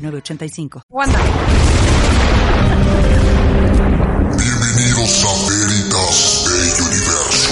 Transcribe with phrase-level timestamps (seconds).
[0.00, 0.82] 906985.
[0.88, 1.18] Wanda.
[4.38, 7.50] Bienvenidos a Veritas del Universo.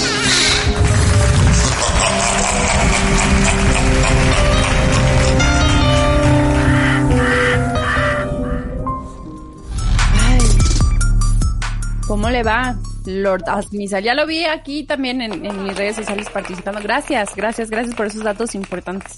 [10.21, 10.39] Ay.
[12.07, 12.75] ¿Cómo le va?
[13.05, 16.81] Lord Asmisal, ya lo vi aquí también en, en mis redes sociales participando.
[16.81, 19.15] Gracias, gracias, gracias por esos datos importantes.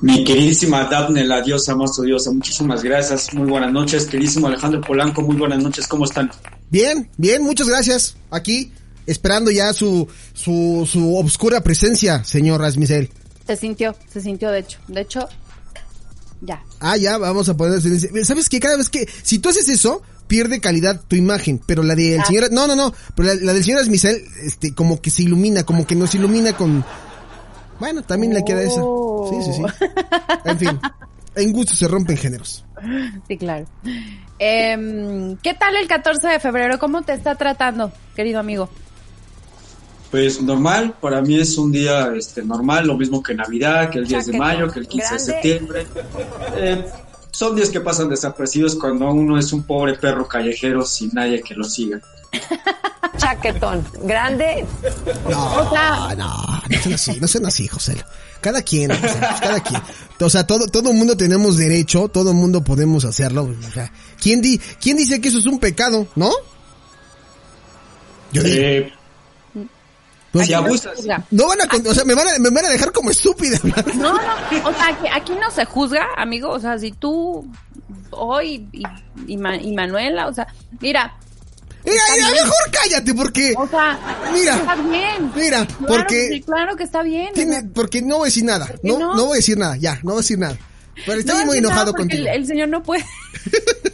[0.00, 4.06] Mi queridísima Daphne, la diosa más odiosa, muchísimas gracias, muy buenas noches.
[4.06, 6.30] Queridísimo Alejandro Polanco, muy buenas noches, ¿cómo están?
[6.70, 8.16] Bien, bien, muchas gracias.
[8.30, 8.70] Aquí,
[9.06, 13.10] esperando ya su, su, su obscura presencia, señor Rasmisel.
[13.46, 14.78] Se sintió, se sintió de hecho.
[14.86, 15.28] De hecho,
[16.42, 16.62] ya.
[16.78, 17.80] Ah, ya, vamos a poner...
[18.24, 19.08] ¿Sabes que Cada vez que...
[19.24, 22.24] Si tú haces eso, pierde calidad tu imagen, pero la del Ah.
[22.24, 22.52] señor...
[22.52, 25.86] No, no, no, pero la, la del señor Rasmisel, este, como que se ilumina, como
[25.88, 26.84] que nos ilumina con...
[27.78, 28.82] Bueno, también le queda esa.
[29.30, 29.62] Sí, sí, sí.
[30.44, 30.80] En fin,
[31.34, 32.64] en gusto se rompen géneros.
[33.26, 33.66] Sí, claro.
[34.38, 36.78] Em, ¿Qué tal el 14 de febrero?
[36.78, 38.68] ¿Cómo te está tratando, querido amigo?
[40.10, 44.06] Pues normal, para mí es un día este, normal, lo mismo que Navidad, que el
[44.06, 45.86] 10 de mayo, que el 15 de septiembre.
[46.56, 46.84] Eh,
[47.30, 51.54] son días que pasan desapercibidos cuando uno es un pobre perro callejero sin nadie que
[51.54, 52.00] lo siga.
[53.16, 53.84] Chaquetón.
[54.04, 54.64] Grande.
[55.28, 57.96] No, O sea- no, no sean así, no sean así, José.
[58.40, 59.82] Cada quien, José, cada quien.
[60.20, 63.52] O sea, todo, todo mundo tenemos derecho, todo mundo podemos hacerlo.
[63.68, 66.30] O sea, ¿quién, di, ¿quién dice que eso es un pecado, no?
[68.32, 68.92] Yo digo, Eh,
[70.38, 70.92] pues, si abusas,
[71.30, 73.58] no van a, con- o sea, me van a, me van a dejar como estúpida.
[73.96, 74.18] No, no,
[74.68, 76.50] o sea, aquí, aquí no se juzga, amigo.
[76.50, 77.46] O sea, si tú
[78.10, 78.82] hoy y,
[79.26, 80.46] y, Ma- y Manuela, o sea,
[80.80, 81.14] mira,
[81.84, 83.98] Mira, mira, mejor cállate, porque, o sea,
[84.34, 85.32] Mira, está bien.
[85.34, 87.32] mira, Claro, porque- sí, claro que está bien.
[87.32, 88.68] tiene, porque no voy a decir nada.
[88.82, 89.14] No, no?
[89.16, 90.58] no voy a decir nada, ya, no voy a decir nada.
[91.06, 92.22] Pero estoy No, muy enojado contigo.
[92.22, 93.04] El, el señor no puede.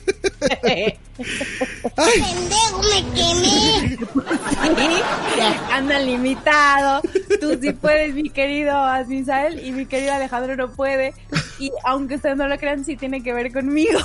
[1.19, 3.99] Pendejo, me quemé.
[5.73, 7.01] Anda limitado.
[7.41, 11.15] Tú sí puedes, mi querido Asmisael, y mi querido Alejandro no puede.
[11.59, 13.99] Y aunque ustedes no lo crean, sí tiene que ver conmigo.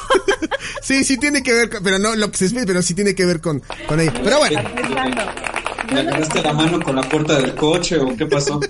[0.81, 3.15] sí, sí tiene que ver, con- pero no lo que se espera, pero sí tiene
[3.15, 4.13] que ver con, con ella.
[4.23, 4.61] Pero bueno.
[5.91, 8.59] ¿Me agarraste la mano con la puerta del coche o qué pasó?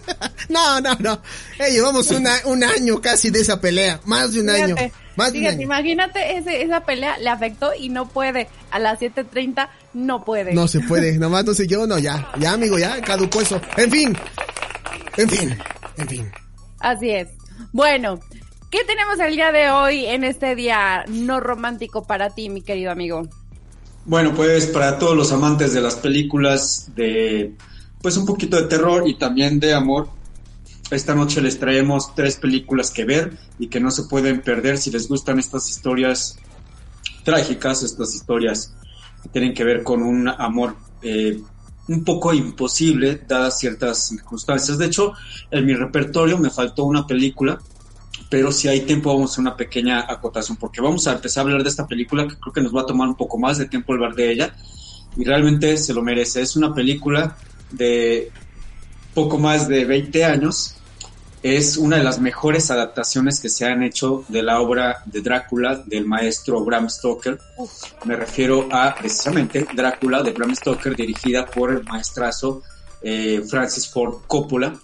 [0.50, 1.22] No, no, no.
[1.60, 4.00] Eh, llevamos una, un año casi de esa pelea.
[4.06, 4.76] Más de un año.
[4.76, 5.62] Fíjate, Más de un fíjate, año.
[5.64, 8.48] imagínate ese, esa pelea le afectó y no puede.
[8.72, 10.54] A las 7.30 no puede.
[10.56, 11.20] No se puede.
[11.20, 12.32] Nomás no sé yo, no, ya.
[12.40, 13.00] Ya, amigo, ya.
[13.02, 13.62] Caducó eso.
[13.78, 14.18] En fin.
[15.18, 15.56] En fin.
[15.98, 16.32] En fin.
[16.80, 17.28] Así es.
[17.72, 18.20] Bueno,
[18.72, 22.92] ¿qué tenemos el día de hoy en este día no romántico para ti, mi querido
[22.92, 23.22] amigo?
[24.10, 27.54] Bueno, pues para todos los amantes de las películas de,
[28.02, 30.10] pues un poquito de terror y también de amor,
[30.90, 34.90] esta noche les traemos tres películas que ver y que no se pueden perder si
[34.90, 36.40] les gustan estas historias
[37.24, 38.74] trágicas, estas historias
[39.22, 41.40] que tienen que ver con un amor eh,
[41.88, 44.80] un poco imposible dadas ciertas circunstancias.
[44.80, 45.14] De hecho,
[45.52, 47.60] en mi repertorio me faltó una película
[48.30, 51.44] pero si hay tiempo vamos a hacer una pequeña acotación porque vamos a empezar a
[51.46, 53.66] hablar de esta película que creo que nos va a tomar un poco más de
[53.66, 54.56] tiempo hablar de ella
[55.18, 56.42] y realmente se lo merece.
[56.42, 57.36] Es una película
[57.72, 58.32] de
[59.14, 60.76] poco más de 20 años.
[61.42, 65.82] Es una de las mejores adaptaciones que se han hecho de la obra de Drácula
[65.86, 67.40] del maestro Bram Stoker.
[68.04, 72.62] Me refiero a precisamente Drácula de Bram Stoker dirigida por el maestrazo
[73.02, 74.78] eh, Francis Ford Coppola.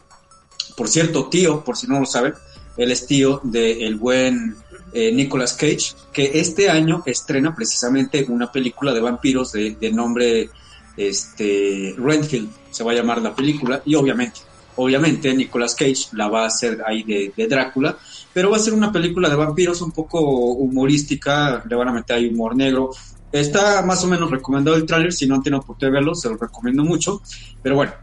[0.77, 2.33] Por cierto, tío, por si no lo saben,
[2.77, 4.55] él es tío del buen
[4.93, 10.49] eh, Nicolas Cage, que este año estrena precisamente una película de vampiros de, de nombre
[10.97, 14.39] este, Renfield, se va a llamar la película, y obviamente,
[14.77, 17.97] obviamente Nicolas Cage la va a hacer ahí de, de Drácula,
[18.33, 22.17] pero va a ser una película de vampiros un poco humorística, le van a meter
[22.17, 22.91] ahí humor negro.
[23.31, 26.29] Está más o menos recomendado el tráiler, si no han tenido oportunidad de verlo, se
[26.29, 27.21] lo recomiendo mucho,
[27.61, 27.93] pero bueno,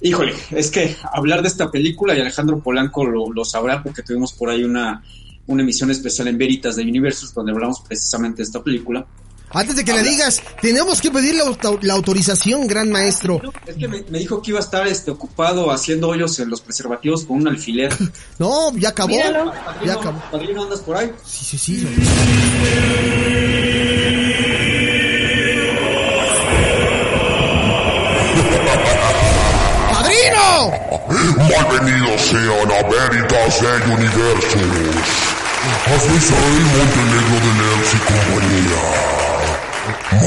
[0.00, 4.32] Híjole, es que hablar de esta película, y Alejandro Polanco lo, lo sabrá porque tuvimos
[4.34, 5.02] por ahí una,
[5.46, 9.06] una emisión especial en Veritas de Universos donde hablamos precisamente de esta película.
[9.50, 13.40] Antes de que le digas, tenemos que pedir la, auto- la autorización, gran maestro.
[13.64, 16.60] Es que me, me dijo que iba a estar este, ocupado haciendo hoyos en los
[16.60, 17.94] preservativos con un alfiler.
[18.40, 19.08] No, ya acabó.
[19.16, 19.52] Míralo.
[19.54, 20.22] Ya Padrino, acabó.
[20.32, 21.10] padrino, ¿andas por ahí?
[21.24, 21.86] Sí, sí, sí.
[31.34, 34.96] Malvenidos sean a Veritas del Universus.
[35.86, 38.82] Así soy Montenegro de Nerds y compañía.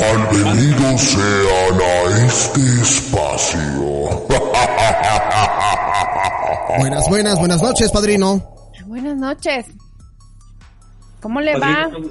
[0.02, 3.70] Malvenidos sean a este espacio.
[6.80, 8.42] Buenas, buenas, buenas noches, padrino.
[8.86, 9.66] Buenas noches.
[11.22, 11.90] ¿Cómo le va?
[11.90, 12.10] Padrino,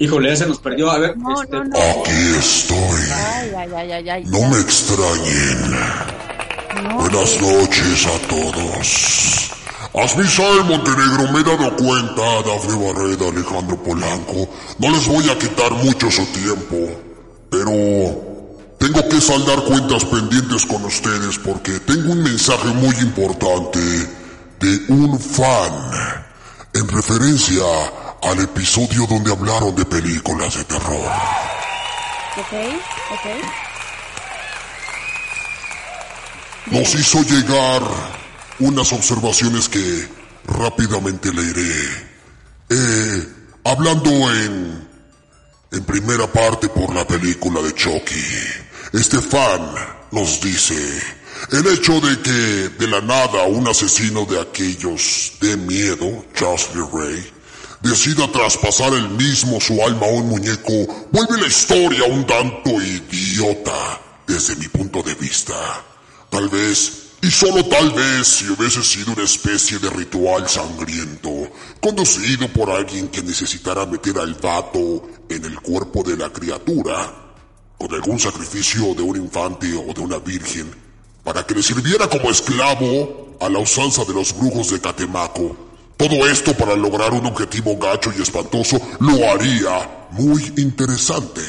[0.00, 0.90] Híjole, ya se nos perdió.
[0.90, 1.76] A ver, No, este, no, no.
[1.76, 3.00] Aquí estoy.
[3.12, 4.24] Ay, ay, ay, ay, ay.
[4.26, 5.70] No me extrañen.
[6.84, 9.50] No, Buenas noches a todos.
[9.94, 14.48] Asmisael Montenegro me he dado cuenta, Dafne Barreda, Alejandro Polanco.
[14.78, 16.76] No les voy a quitar mucho su tiempo,
[17.50, 17.70] pero
[18.78, 23.80] tengo que saldar cuentas pendientes con ustedes porque tengo un mensaje muy importante
[24.60, 25.72] de un fan
[26.74, 27.64] en referencia
[28.22, 31.12] al episodio donde hablaron de películas de terror.
[32.36, 32.52] Ok,
[33.12, 33.68] ok.
[36.70, 37.82] nos hizo llegar
[38.58, 40.08] unas observaciones que
[40.46, 42.08] rápidamente leeré.
[42.70, 43.28] Eh,
[43.64, 44.88] hablando en,
[45.72, 48.24] en primera parte por la película de Chucky,
[48.92, 49.74] este fan
[50.10, 50.74] nos dice,
[51.52, 57.32] el hecho de que de la nada un asesino de aquellos de miedo, Charles Ray,
[57.80, 64.00] decida traspasar el mismo su alma a un muñeco, vuelve la historia un tanto idiota
[64.26, 65.54] desde mi punto de vista.
[66.30, 71.30] Tal vez, y solo tal vez, si hubiese sido una especie de ritual sangriento,
[71.80, 77.14] conducido por alguien que necesitara meter al vato en el cuerpo de la criatura,
[77.78, 80.70] con algún sacrificio de un infante o de una virgen,
[81.24, 85.67] para que le sirviera como esclavo a la usanza de los brujos de Catemaco.
[85.98, 91.42] Todo esto para lograr un objetivo gacho y espantoso lo haría muy interesante.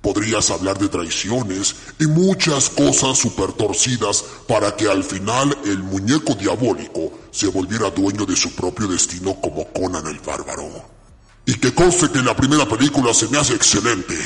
[0.00, 6.34] Podrías hablar de traiciones y muchas cosas super torcidas para que al final el muñeco
[6.34, 10.68] diabólico se volviera dueño de su propio destino como Conan el Bárbaro.
[11.46, 14.16] Y que conste que la primera película se me hace excelente.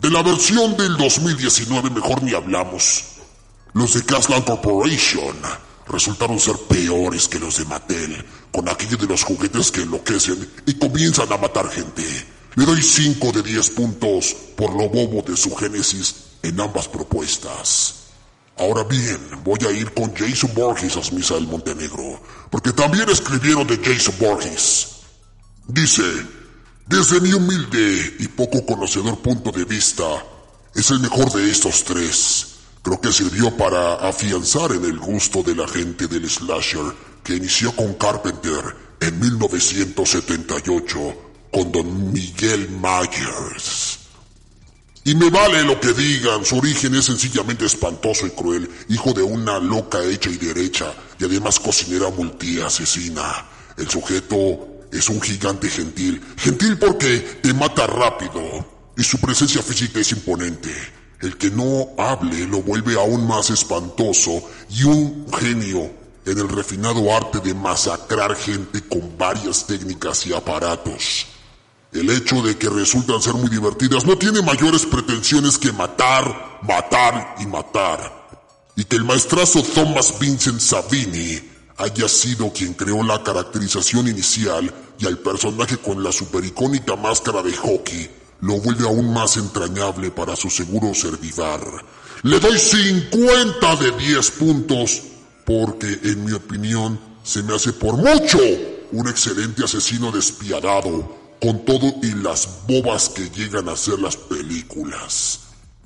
[0.00, 3.04] De la versión del 2019 mejor ni hablamos.
[3.72, 5.36] Los de Caslan Corporation
[5.86, 8.24] resultaron ser peores que los de Mattel,
[8.54, 12.04] con aquello de los juguetes que enloquecen y comienzan a matar gente.
[12.54, 17.94] Le doy 5 de 10 puntos por lo bobo de su génesis en ambas propuestas.
[18.56, 23.76] Ahora bien, voy a ir con Jason Borges a Misael Montenegro, porque también escribieron de
[23.76, 24.86] Jason Borges.
[25.66, 26.04] Dice,
[26.86, 30.04] desde mi humilde y poco conocedor punto de vista,
[30.76, 32.46] es el mejor de estos tres.
[32.84, 37.74] Creo que sirvió para afianzar en el gusto de la gente del slasher que inició
[37.74, 40.98] con Carpenter en 1978
[41.50, 43.98] con Don Miguel Myers.
[45.04, 49.22] Y me vale lo que digan, su origen es sencillamente espantoso y cruel, hijo de
[49.22, 53.46] una loca hecha y derecha, y además cocinera multiasesina.
[53.76, 58.42] El sujeto es un gigante gentil, gentil porque te mata rápido,
[58.96, 60.70] y su presencia física es imponente.
[61.20, 67.14] El que no hable lo vuelve aún más espantoso y un genio en el refinado
[67.14, 71.26] arte de masacrar gente con varias técnicas y aparatos.
[71.92, 77.36] El hecho de que resultan ser muy divertidas no tiene mayores pretensiones que matar, matar
[77.38, 78.24] y matar.
[78.74, 81.40] Y que el maestrazo Thomas Vincent Savini
[81.76, 87.52] haya sido quien creó la caracterización inicial y al personaje con la supericónica máscara de
[87.52, 88.10] hockey
[88.40, 91.60] lo vuelve aún más entrañable para su seguro servivar.
[92.22, 95.02] Le doy 50 de 10 puntos
[95.44, 98.38] porque en mi opinión se me hace por mucho
[98.92, 105.40] un excelente asesino despiadado con todo y las bobas que llegan a ser las películas.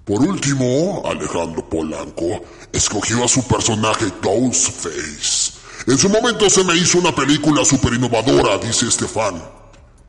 [0.04, 5.52] Por último, Alejandro Polanco escogió a su personaje Ghostface.
[5.86, 9.57] En su momento se me hizo una película super innovadora, dice Estefan.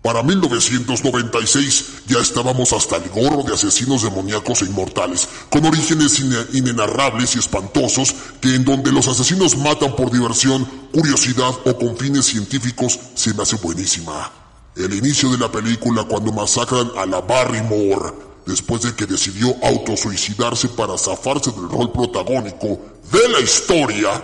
[0.02, 6.48] Para 1996 ya estábamos hasta el gorro de asesinos demoníacos e inmortales, con orígenes ine-
[6.54, 12.26] inenarrables y espantosos, que en donde los asesinos matan por diversión, curiosidad o con fines
[12.28, 14.32] científicos se me hace buenísima.
[14.78, 18.14] El inicio de la película cuando masacran a la Barrymore,
[18.46, 22.80] después de que decidió autosuicidarse para zafarse del rol protagónico
[23.12, 24.24] de la historia,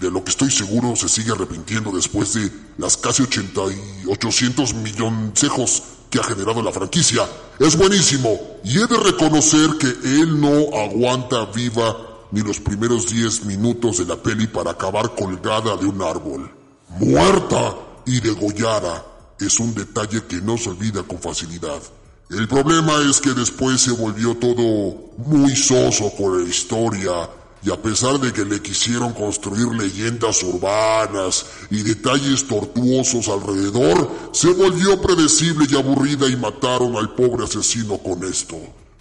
[0.00, 3.60] De lo que estoy seguro se sigue arrepintiendo después de las casi 80
[4.04, 7.28] y 800 milloncejos que ha generado la franquicia.
[7.58, 11.94] Es buenísimo y he de reconocer que él no aguanta viva
[12.32, 16.50] ni los primeros 10 minutos de la peli para acabar colgada de un árbol.
[16.98, 17.76] Muerta
[18.06, 19.04] y degollada
[19.38, 21.82] es un detalle que no se olvida con facilidad.
[22.30, 27.28] El problema es que después se volvió todo muy soso con la historia
[27.62, 34.48] y a pesar de que le quisieron construir leyendas urbanas y detalles tortuosos alrededor, se
[34.52, 38.56] volvió predecible y aburrida y mataron al pobre asesino con esto.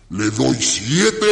[0.09, 1.25] Le doy 7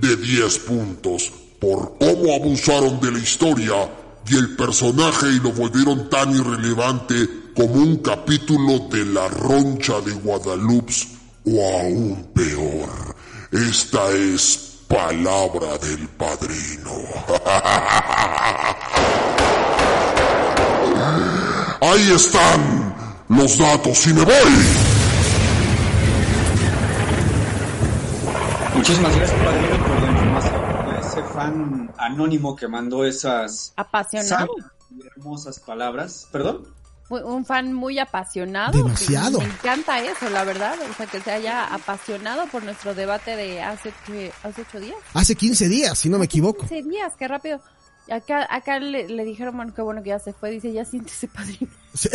[0.00, 3.90] de 10 puntos por cómo abusaron de la historia
[4.28, 10.12] y el personaje y lo volvieron tan irrelevante como un capítulo de La Roncha de
[10.12, 10.92] Guadalupe
[11.46, 13.16] o aún peor.
[13.50, 16.90] Esta es palabra del padrino.
[21.80, 22.94] Ahí están
[23.28, 24.34] los datos y me voy.
[28.74, 30.54] Muchísimas gracias, padrino, por la información.
[31.00, 34.46] Ese fan anónimo que mandó esas Apasionado.
[34.48, 36.26] sabias y hermosas palabras.
[36.32, 36.66] ¿Perdón?
[37.10, 38.76] Un fan muy apasionado.
[38.76, 39.38] Demasiado.
[39.38, 40.74] Me encanta eso, la verdad.
[40.90, 43.92] O sea, que se haya apasionado por nuestro debate de hace,
[44.42, 44.96] hace ocho días.
[45.14, 46.66] Hace 15 días, si no me equivoco.
[46.66, 47.60] 15 días, qué rápido.
[48.10, 50.50] Acá, acá le, le dijeron, bueno, qué bueno que ya se fue.
[50.50, 51.70] Dice, ya siéntese, padrino.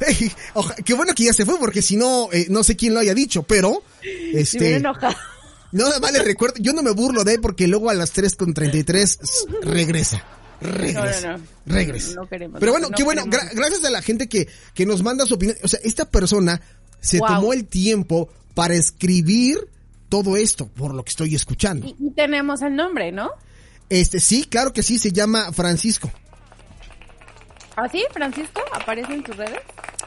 [0.00, 2.94] Ey, oja- qué bueno que ya se fue, porque si no, eh, no sé quién
[2.94, 5.14] lo haya dicho, pero, Y me este, enojado.
[5.72, 8.54] no, vale, recuerdo, yo no me burlo de él porque luego a las 3 con
[8.54, 10.24] 33 s- regresa.
[10.60, 11.32] Regresa.
[11.32, 11.44] No, no, no.
[11.74, 12.14] Regresa.
[12.14, 15.02] No queremos, Pero bueno, no qué bueno, gra- gracias a la gente que, que nos
[15.02, 15.56] manda su opinión.
[15.62, 16.60] O sea, esta persona
[17.00, 17.28] se Wow.
[17.28, 19.68] tomó el tiempo para escribir
[20.08, 21.86] todo esto, por lo que estoy escuchando.
[21.86, 23.30] Y, y tenemos el nombre, ¿no?
[23.88, 26.10] Este, sí, claro que sí, se llama Francisco.
[27.76, 28.60] ¿Ah, sí, Francisco?
[28.72, 29.60] ¿Aparece en tus redes?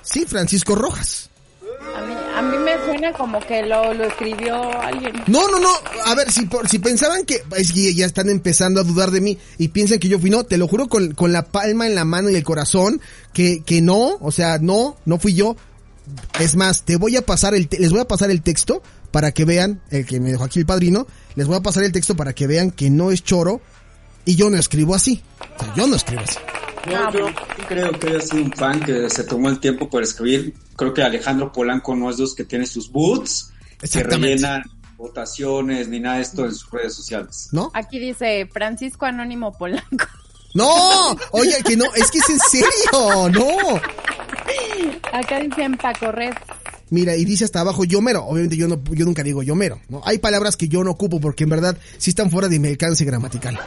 [0.03, 1.29] Sí, Francisco Rojas.
[1.95, 5.13] A mí, a mí me suena como que lo, lo escribió alguien.
[5.27, 5.69] No, no, no.
[6.05, 9.21] A ver, si, por- si pensaban que es que ya están empezando a dudar de
[9.21, 11.95] mí y piensan que yo fui, no, te lo juro con, con la palma en
[11.95, 12.99] la mano y el corazón
[13.33, 15.55] que, que no, o sea, no, no fui yo.
[16.39, 19.31] Es más, te voy a pasar el, te- les voy a pasar el texto para
[19.31, 22.15] que vean, el que me dejó aquí el padrino, les voy a pasar el texto
[22.15, 23.61] para que vean que no es choro
[24.25, 25.21] y yo no escribo así.
[25.59, 26.39] O sea, yo no escribo así.
[26.89, 27.27] Yo, yo
[27.69, 30.53] creo que haya sido un fan que se tomó el tiempo para escribir.
[30.83, 33.53] Creo que Alejandro Polanco no es de los que tiene sus boots,
[33.89, 34.63] que rellenan
[34.97, 37.47] votaciones ni nada de esto en sus redes sociales.
[37.53, 37.71] ¿No?
[37.73, 40.05] Aquí dice Francisco Anónimo Polanco.
[40.53, 43.79] No, oye, que no, es que es en serio, no.
[45.13, 46.33] Acá dicen Paco Red.
[46.89, 48.25] Mira, y dice hasta abajo yo mero.
[48.25, 50.01] Obviamente yo no, yo nunca digo yo mero, ¿no?
[50.03, 53.05] Hay palabras que yo no ocupo porque en verdad sí están fuera de mi alcance
[53.05, 53.57] gramatical.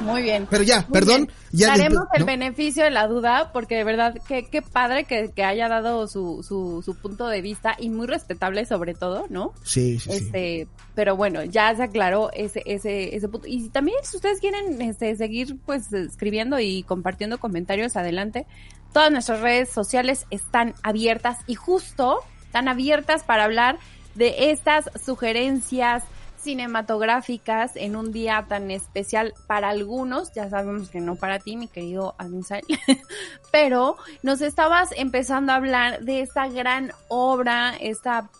[0.00, 0.46] Muy bien.
[0.50, 1.30] Pero ya, Muy perdón, bien.
[1.52, 2.26] ya Daremos el ¿no?
[2.26, 6.42] beneficio de la duda porque de verdad que qué padre que, que haya dado su,
[6.42, 9.52] su, su punto de vista y muy respetable sobre todo, ¿no?
[9.62, 10.16] Sí, sí, sí.
[10.16, 13.46] Este, pero bueno, ya se aclaró ese, ese, ese punto.
[13.48, 18.46] Y también si ustedes quieren este, seguir pues escribiendo y compartiendo comentarios adelante,
[18.92, 23.78] todas nuestras redes sociales están abiertas y justo están abiertas para hablar
[24.14, 26.02] de estas sugerencias
[26.46, 31.66] cinematográficas en un día tan especial para algunos, ya sabemos que no para ti, mi
[31.66, 32.64] querido Admisael,
[33.52, 38.30] pero nos estabas empezando a hablar de esta gran obra, esta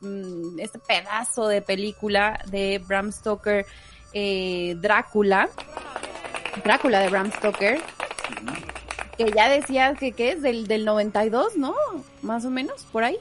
[0.00, 3.64] mm, este pedazo de película de Bram Stoker,
[4.12, 5.48] eh, Drácula,
[6.64, 7.80] Drácula de Bram Stoker,
[9.16, 11.74] que ya decías que, que es del, del 92, ¿no?
[12.20, 13.18] Más o menos, por ahí.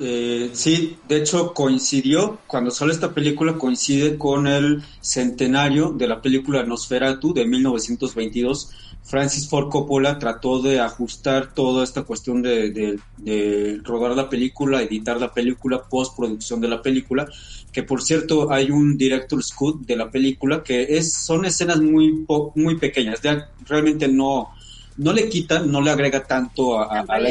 [0.00, 6.20] Eh, sí, de hecho coincidió, cuando sale esta película coincide con el centenario de la
[6.20, 8.70] película Nosferatu de 1922.
[9.04, 14.82] Francis Ford Coppola trató de ajustar toda esta cuestión de, de- de rodar la película,
[14.82, 17.28] editar la película, postproducción de la película,
[17.70, 22.24] que por cierto hay un director's cut de la película que es son escenas muy
[22.54, 24.48] muy pequeñas, ya realmente no
[24.96, 27.28] no le quita, no le agrega tanto a, a- a la.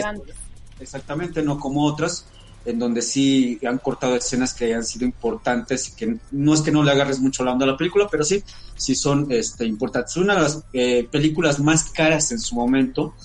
[0.80, 2.28] Exactamente, no como otras,
[2.66, 6.72] en donde sí han cortado escenas que han sido importantes y que no es que
[6.72, 8.44] no le agarres mucho la onda a la película, pero sí,
[8.76, 10.16] sí son este, importantes.
[10.18, 13.16] Una de las eh, películas más caras en su momento,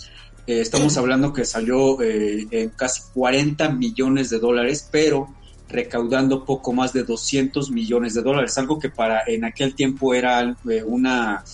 [0.47, 5.28] eh, estamos hablando que salió eh, en casi 40 millones de dólares, pero
[5.68, 10.57] recaudando poco más de 200 millones de dólares, algo que para en aquel tiempo era
[10.68, 11.45] eh, una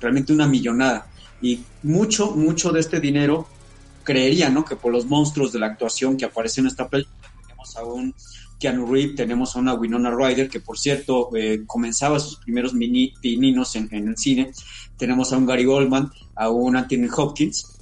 [0.00, 1.06] realmente una millonada.
[1.40, 3.46] Y mucho, mucho de este dinero
[4.02, 4.64] creería, ¿no?
[4.64, 7.19] Que por los monstruos de la actuación que aparecen en esta película
[7.60, 8.14] tenemos a un
[8.58, 13.14] Keanu Reeves, tenemos a una Winona Ryder, que por cierto eh, comenzaba sus primeros mini,
[13.20, 14.52] pininos en, el cine,
[14.96, 17.78] tenemos a un Gary Oldman, a un Anthony Hopkins,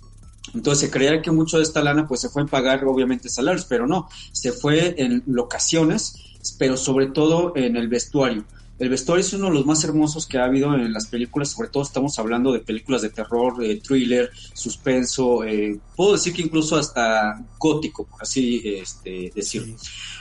[0.54, 3.66] entonces se creía que mucho de esta lana pues se fue en pagar obviamente salarios,
[3.66, 6.14] pero no, se fue en locaciones,
[6.58, 8.44] pero sobre todo en el vestuario.
[8.78, 11.68] El vestuario es uno de los más hermosos que ha habido en las películas, sobre
[11.68, 16.76] todo estamos hablando de películas de terror, de thriller, suspenso, eh, puedo decir que incluso
[16.76, 19.74] hasta gótico, por así este, decirlo.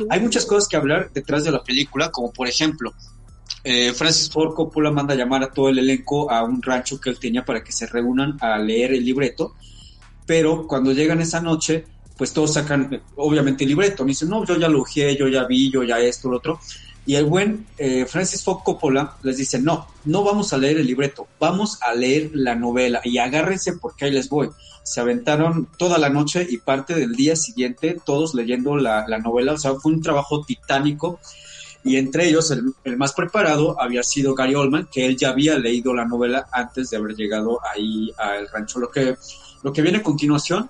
[0.09, 2.93] Hay muchas cosas que hablar detrás de la película, como por ejemplo,
[3.63, 7.11] eh, Francis Ford Coppola manda a llamar a todo el elenco a un rancho que
[7.11, 9.53] él tenía para que se reúnan a leer el libreto,
[10.25, 11.85] pero cuando llegan esa noche,
[12.17, 14.03] pues todos sacan, eh, obviamente, el libreto.
[14.03, 16.59] Me dicen, no, yo ya lo yo ya vi, yo ya esto, lo otro.
[17.07, 20.87] Y el buen eh, Francis Ford Coppola les dice, no, no vamos a leer el
[20.87, 24.49] libreto, vamos a leer la novela y agárrense porque ahí les voy.
[24.83, 29.53] Se aventaron toda la noche y parte del día siguiente todos leyendo la, la novela,
[29.53, 31.21] o sea, fue un trabajo titánico
[31.81, 35.57] y entre ellos el, el, más preparado había sido Gary Oldman, que él ya había
[35.57, 38.79] leído la novela antes de haber llegado ahí al rancho.
[38.79, 39.15] Lo que,
[39.63, 40.69] lo que viene a continuación,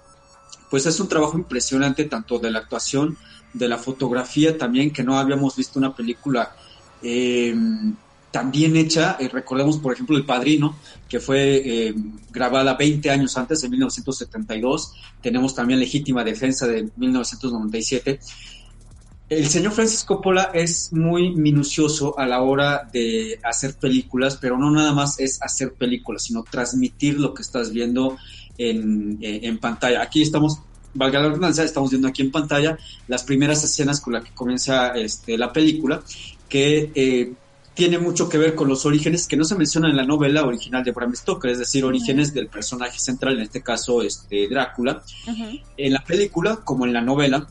[0.70, 3.18] pues es un trabajo impresionante tanto de la actuación,
[3.54, 6.56] de la fotografía también, que no habíamos visto una película
[7.02, 7.56] eh,
[8.32, 9.18] tan bien hecha.
[9.20, 10.78] Eh, recordemos, por ejemplo, El Padrino,
[11.08, 11.96] que fue eh,
[12.32, 14.94] grabada 20 años antes, en 1972.
[15.22, 18.20] Tenemos también Legítima Defensa de 1997.
[19.30, 24.72] El señor Francis Coppola es muy minucioso a la hora de hacer películas, pero no
[24.72, 28.18] nada más es hacer películas, sino transmitir lo que estás viendo
[28.58, 30.02] en, en pantalla.
[30.02, 30.62] Aquí estamos
[30.98, 32.78] valga la redundancia, estamos viendo aquí en pantalla
[33.08, 36.02] las primeras escenas con las que comienza este, la película,
[36.50, 37.34] que eh,
[37.74, 40.84] tiene mucho que ver con los orígenes que no se mencionan en la novela original
[40.84, 45.04] de Bram Stoker, es decir, orígenes del personaje central, en este caso este, Drácula.
[45.28, 45.64] Uh -huh.
[45.78, 47.48] En la película, como en la novela,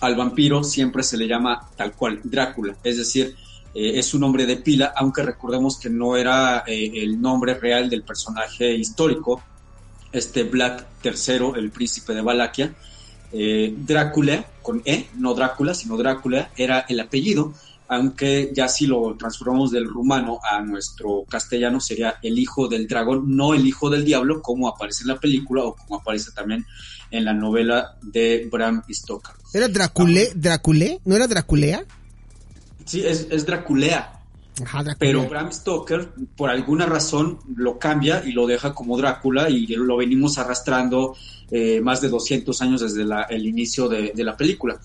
[0.00, 3.34] al vampiro siempre se le llama tal cual Drácula, es decir,
[3.74, 7.90] eh, es un nombre de pila, aunque recordemos que no era eh, el nombre real
[7.90, 9.42] del personaje histórico,
[10.16, 12.74] este Black III, el príncipe de Valaquia.
[13.32, 17.52] Eh, Drácula, con E, no Drácula, sino Drácula, era el apellido,
[17.88, 23.36] aunque ya si lo transformamos del rumano a nuestro castellano sería el hijo del dragón,
[23.36, 26.64] no el hijo del diablo, como aparece en la película o como aparece también
[27.10, 29.34] en la novela de Bram Stoker.
[29.52, 31.00] ¿Era Dracule, Dracule?
[31.04, 31.84] ¿No era Draculea?
[32.84, 34.15] Sí, es, es Draculea.
[34.64, 39.66] Ajá, pero Bram Stoker, por alguna razón, lo cambia y lo deja como Drácula y
[39.66, 41.14] lo venimos arrastrando
[41.50, 44.80] eh, más de 200 años desde la, el inicio de, de la película.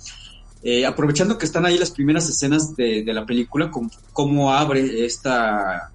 [0.64, 5.06] Eh, aprovechando que están ahí las primeras escenas de, de la película, con, cómo abre
[5.06, 5.92] esta,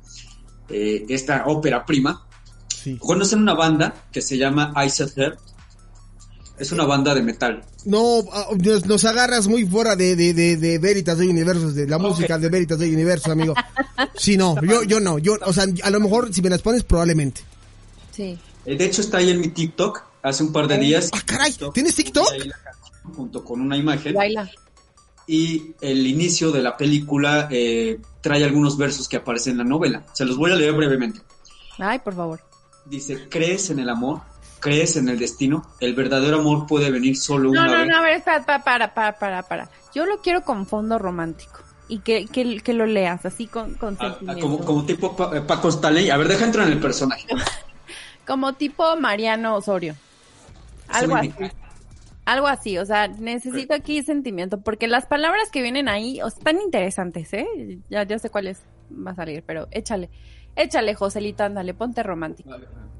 [0.68, 2.26] eh, esta ópera prima,
[2.68, 2.96] sí.
[2.96, 5.38] conocen una banda que se llama Ice Heart.
[6.58, 7.62] Es una banda de metal.
[7.84, 8.24] No,
[8.58, 12.08] nos, nos agarras muy fuera de, de, de, de Veritas de Universos, de la okay.
[12.08, 13.54] música de Veritas de Universo, amigo.
[14.14, 16.82] Sí, no, yo, yo no, yo, o sea, a lo mejor si me las pones,
[16.82, 17.42] probablemente.
[18.12, 18.38] Sí.
[18.64, 21.10] De hecho, está ahí en mi TikTok hace un par de días.
[21.12, 22.26] Ah, caray, ¿tienes TikTok?
[23.14, 24.14] Junto con una imagen.
[24.14, 24.50] Baila.
[25.28, 30.06] Y el inicio de la película eh, trae algunos versos que aparecen en la novela.
[30.12, 31.20] Se los voy a leer brevemente.
[31.78, 32.40] Ay, por favor.
[32.84, 34.20] Dice, ¿crees en el amor?
[34.60, 35.66] ¿Crees en el destino?
[35.80, 37.80] El verdadero amor puede venir solo no, una no, vez.
[37.80, 39.70] No, no, a ver, para, para, para, para, para.
[39.94, 41.60] Yo lo quiero con fondo romántico.
[41.88, 44.42] Y que, que, que lo leas así con, con ah, sentimiento.
[44.42, 46.10] Como, como tipo pa, Paco Stanley.
[46.10, 47.26] A ver, deja entrar en el personaje.
[48.26, 49.94] como tipo Mariano Osorio.
[50.88, 51.32] Algo así.
[52.26, 56.60] Algo así, o sea, necesito aquí sentimiento, porque las palabras que vienen ahí o están
[56.60, 57.46] interesantes, ¿eh?
[57.88, 58.58] Ya, ya sé cuáles
[58.90, 60.10] va a salir, pero échale.
[60.56, 62.50] Échale, Joselito, ándale, ponte romántico.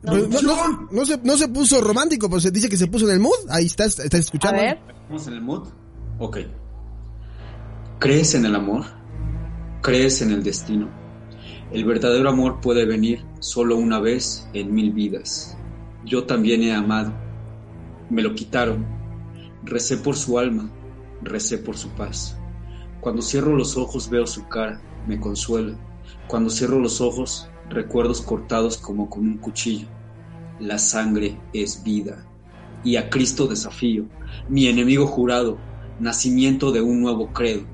[0.02, 3.08] No, no, no, no, se, no se puso romántico, pues se dice que se puso
[3.08, 3.50] en el mood.
[3.50, 4.60] Ahí estás, estás escuchando.
[4.60, 4.78] A ver.
[5.02, 5.68] ¿Estamos en el mood?
[6.20, 6.38] Ok.
[7.98, 8.84] ¿Crees en el amor?
[9.82, 10.88] ¿Crees en el destino?
[11.72, 15.58] El verdadero amor puede venir solo una vez en mil vidas.
[16.04, 17.12] Yo también he amado.
[18.08, 18.95] Me lo quitaron.
[19.66, 20.70] Recé por su alma,
[21.22, 22.38] recé por su paz.
[23.00, 25.76] Cuando cierro los ojos veo su cara, me consuela.
[26.28, 29.88] Cuando cierro los ojos, recuerdos cortados como con un cuchillo.
[30.60, 32.24] La sangre es vida.
[32.84, 34.04] Y a Cristo desafío,
[34.48, 35.58] mi enemigo jurado,
[35.98, 37.64] nacimiento de un nuevo credo.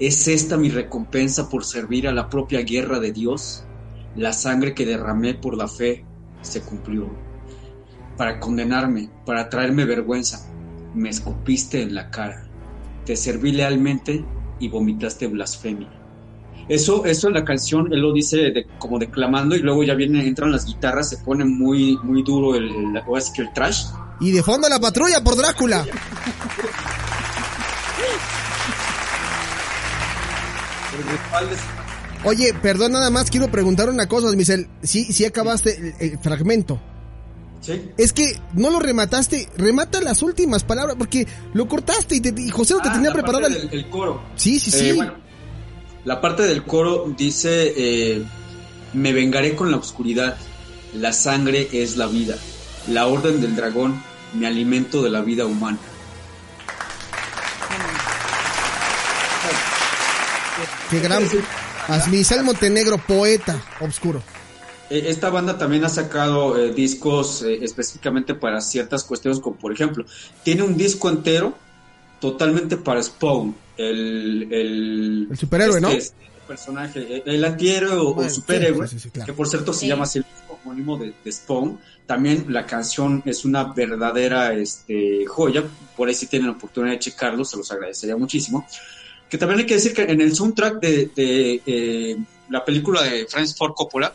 [0.00, 3.64] ¿Es esta mi recompensa por servir a la propia guerra de Dios?
[4.16, 6.04] La sangre que derramé por la fe
[6.40, 7.08] se cumplió.
[8.16, 10.51] Para condenarme, para traerme vergüenza,
[10.94, 12.46] me escupiste en la cara.
[13.04, 14.24] Te serví lealmente
[14.60, 15.88] y vomitaste blasfemia.
[16.68, 20.52] Eso, eso en la canción, él lo dice como declamando y luego ya vienen, entran
[20.52, 23.86] las guitarras, se pone muy, muy duro el, el, el, el trash.
[24.20, 25.84] Y de fondo la patrulla por Drácula.
[32.24, 34.68] Oye, perdón, nada más quiero preguntar una cosa, Michel.
[34.82, 36.80] Sí, sí acabaste el fragmento.
[37.62, 37.90] Sí.
[37.96, 42.50] Es que no lo remataste, remata las últimas palabras, porque lo cortaste y, te- y
[42.50, 44.20] José no te Ah, tenía parte el- el coro.
[44.36, 44.88] Sí, sí, sí.
[44.88, 45.14] Eh, bueno,
[46.04, 48.24] la parte del coro dice, eh,
[48.92, 50.36] me vengaré con la oscuridad,
[50.94, 52.34] la sangre es la vida,
[52.88, 54.02] la orden del dragón,
[54.34, 55.78] me alimento de la vida humana.
[60.90, 61.22] Qué gran.
[61.88, 64.22] Asmisal Montenegro, poeta obscuro.
[64.92, 69.72] Eh, Esta banda también ha sacado eh, discos eh, específicamente para ciertas cuestiones, como por
[69.72, 70.04] ejemplo,
[70.42, 71.54] tiene un disco entero
[72.20, 75.88] totalmente para Spawn, el, el, El superhéroe, ¿no?
[75.88, 76.14] este
[76.46, 79.26] personaje, eh, el antihéroe o, Bueno, superhéroe, sí, sí, sí, claro.
[79.26, 81.78] que por cierto se llama así el disco homónimo de, de Spawn.
[82.06, 85.64] También la canción es una verdadera este, joya,
[85.96, 88.66] por ahí si tienen la oportunidad de checarlo, se los agradecería muchísimo.
[89.30, 92.16] Que también hay que decir que en el soundtrack de, de, eh,
[92.50, 94.14] la película de Francis Ford Coppola,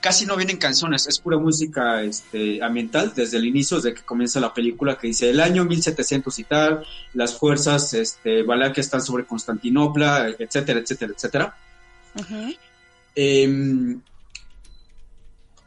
[0.00, 4.40] casi no vienen canciones, es pura música este, ambiental desde el inicio, desde que comienza
[4.40, 6.84] la película, que dice el año 1700 y tal,
[7.14, 11.56] las fuerzas este, valaquias están sobre Constantinopla, etcétera, etcétera, etcétera.
[13.14, 13.96] Eh,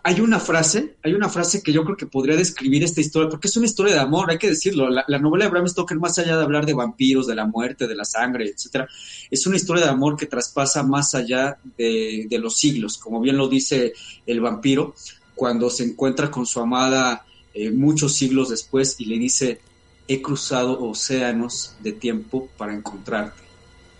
[0.05, 3.47] hay una frase, hay una frase que yo creo que podría describir esta historia, porque
[3.47, 4.89] es una historia de amor, hay que decirlo.
[4.89, 7.87] La, la novela de Bram Stoker, más allá de hablar de vampiros, de la muerte,
[7.87, 8.87] de la sangre, etcétera,
[9.31, 13.37] es una historia de amor que traspasa más allá de, de los siglos, como bien
[13.37, 13.93] lo dice
[14.25, 14.93] el vampiro,
[15.35, 19.61] cuando se encuentra con su amada eh, muchos siglos después y le dice,
[20.07, 23.41] he cruzado océanos de tiempo para encontrarte.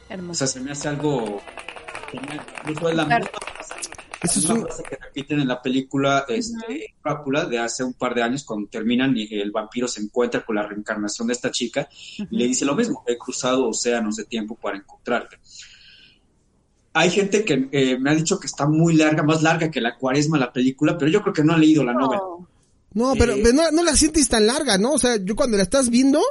[0.10, 0.40] O Hermoso.
[0.40, 1.42] sea, se me hace algo
[2.12, 2.42] genial.
[2.68, 3.26] Incluso es la Claro.
[3.26, 3.63] misma
[4.24, 7.94] Eso es una un- frase que repiten en la película este, Drácula de hace un
[7.94, 11.52] par de años cuando terminan y el vampiro se encuentra con la reencarnación de esta
[11.52, 15.38] chica y le dice lo mismo, he cruzado océanos de tiempo para encontrarte.
[16.96, 19.98] Hay gente que eh, me ha dicho que está muy larga, más larga que la
[19.98, 22.22] cuaresma la película, pero yo creo que no ha leído la novela.
[22.22, 22.48] No.
[22.94, 23.40] No, pero, Eh.
[23.44, 24.94] pero no, no la sientes tan larga, ¿no?
[24.94, 26.22] O sea, yo cuando la estás viendo,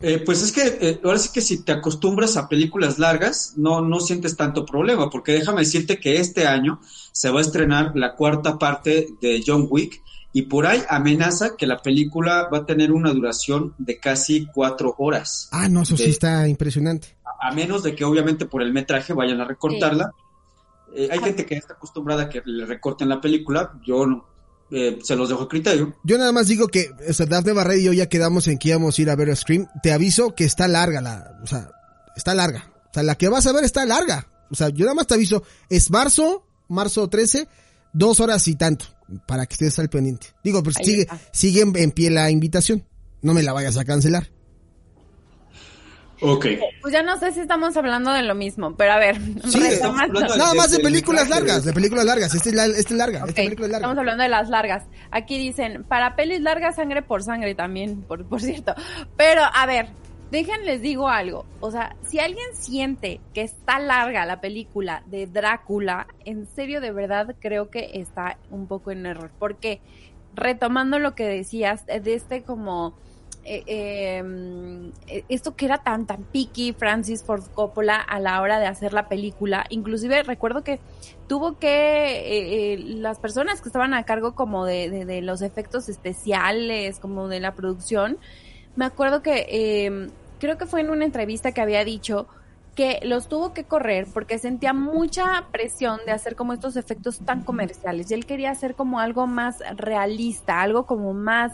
[0.00, 3.80] Eh, pues es que eh, ahora sí que si te acostumbras a películas largas, no,
[3.80, 6.80] no sientes tanto problema, porque déjame decirte que este año
[7.12, 10.02] se va a estrenar la cuarta parte de John Wick
[10.34, 14.94] y por ahí amenaza que la película va a tener una duración de casi cuatro
[14.98, 17.16] horas, ah, no, eso sí está impresionante.
[17.24, 20.12] a, a menos de que obviamente por el metraje vayan a recortarla.
[20.94, 24.26] Eh, hay gente que está acostumbrada a que le recorten la película, yo no,
[24.70, 25.94] eh, se los dejo a criterio.
[26.04, 28.68] Yo nada más digo que, o sea, Dafne Barrera y yo ya quedamos en que
[28.70, 29.68] íbamos a ir a ver Scream.
[29.82, 31.70] Te aviso que está larga la, o sea,
[32.16, 32.72] está larga.
[32.90, 34.26] O sea, la que vas a ver está larga.
[34.50, 37.48] O sea, yo nada más te aviso, es marzo, marzo 13,
[37.92, 38.86] dos horas y tanto,
[39.26, 40.28] para que estés al pendiente.
[40.44, 41.20] Digo, pues Ahí sigue, está.
[41.32, 42.84] sigue en, en pie la invitación.
[43.22, 44.30] No me la vayas a cancelar.
[46.20, 46.46] Ok.
[46.80, 49.78] Pues ya no sé si estamos hablando de lo mismo, pero a ver, Sí, de-
[49.80, 52.34] Nada más de películas largas, de- películas largas.
[52.34, 53.86] Esta es, la, esta es larga, Ok, esta película es larga.
[53.86, 54.84] Estamos hablando de las largas.
[55.10, 58.74] Aquí dicen, para pelis largas, sangre por sangre también, por, por cierto.
[59.16, 59.88] Pero, a ver,
[60.30, 61.44] déjenles digo algo.
[61.60, 66.92] O sea, si alguien siente que está larga la película de Drácula, en serio, de
[66.92, 69.30] verdad, creo que está un poco en error.
[69.38, 69.80] Porque,
[70.34, 72.96] retomando lo que decías, de este como...
[73.46, 74.22] eh,
[75.06, 78.92] eh, esto que era tan tan picky Francis Ford Coppola a la hora de hacer
[78.92, 79.64] la película.
[79.70, 80.80] Inclusive recuerdo que
[81.28, 85.88] tuvo que eh, las personas que estaban a cargo como de, de, de los efectos
[85.88, 88.18] especiales, como de la producción,
[88.76, 92.26] me acuerdo que eh, creo que fue en una entrevista que había dicho
[92.74, 97.42] que los tuvo que correr porque sentía mucha presión de hacer como estos efectos tan
[97.42, 98.10] comerciales.
[98.10, 101.52] Y él quería hacer como algo más realista, algo como más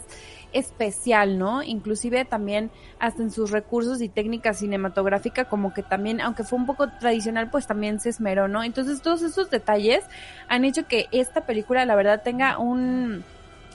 [0.53, 1.63] especial, ¿no?
[1.63, 6.65] Inclusive también hasta en sus recursos y técnicas cinematográficas como que también, aunque fue un
[6.65, 8.63] poco tradicional, pues también se esmeró, ¿no?
[8.63, 10.03] Entonces todos esos detalles
[10.47, 13.23] han hecho que esta película la verdad tenga un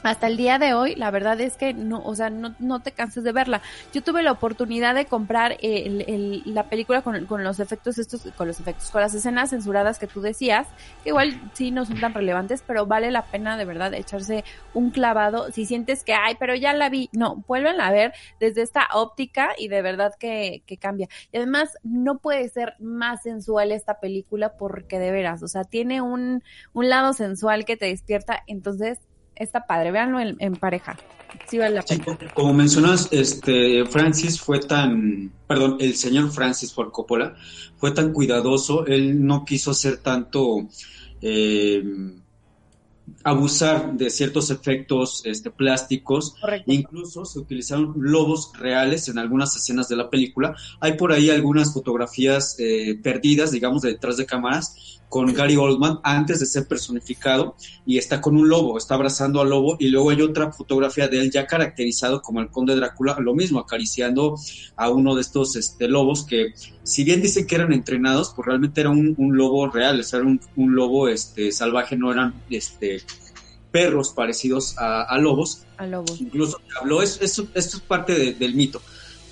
[0.03, 2.93] hasta el día de hoy, la verdad es que no, o sea, no, no te
[2.93, 3.61] canses de verla.
[3.93, 7.99] Yo tuve la oportunidad de comprar eh, el, el, la película con, con, los efectos
[7.99, 10.67] estos, con los efectos, con las escenas censuradas que tú decías,
[11.03, 14.91] que igual sí no son tan relevantes, pero vale la pena de verdad echarse un
[14.91, 15.51] clavado.
[15.53, 19.51] Si sientes que, ay, pero ya la vi, no, vuelven a ver desde esta óptica
[19.59, 21.09] y de verdad que, que cambia.
[21.33, 26.01] Y además, no puede ser más sensual esta película porque de veras, o sea, tiene
[26.03, 28.99] un, un lado sensual que te despierta, entonces
[29.39, 30.97] está padre, véanlo en, en pareja.
[31.47, 32.05] Sí vale la pena.
[32.35, 37.35] Como mencionas, este Francis fue tan, perdón, el señor Francis Ford Coppola
[37.77, 40.67] fue tan cuidadoso, él no quiso hacer tanto,
[41.21, 41.83] eh,
[43.25, 46.35] abusar de ciertos efectos este, plásticos.
[46.41, 46.73] Correcto.
[46.73, 50.57] Incluso se utilizaron lobos reales en algunas escenas de la película.
[50.81, 56.01] Hay por ahí algunas fotografías eh, perdidas, digamos, de detrás de cámaras, con Gary Oldman
[56.03, 60.11] antes de ser personificado y está con un lobo, está abrazando al lobo y luego
[60.11, 64.37] hay otra fotografía de él ya caracterizado como el conde Drácula, lo mismo, acariciando
[64.77, 68.81] a uno de estos este, lobos que si bien dicen que eran entrenados, pues realmente
[68.83, 72.43] era un, un lobo real, o sea, era un, un lobo este, salvaje, no eran
[72.51, 73.03] este,
[73.71, 75.63] perros parecidos a, a lobos.
[75.77, 76.15] A lobo.
[76.19, 78.81] Incluso habló, eso, eso, esto es parte de- del mito.